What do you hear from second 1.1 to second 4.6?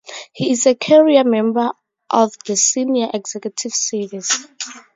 member of the Senior Executive Service.